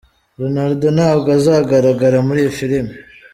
Ronaldo 0.41 0.87
ntabwo 0.97 1.27
azagaragara 1.37 2.17
muri 2.27 2.39
iyi 2.43 2.53
film. 2.57 2.87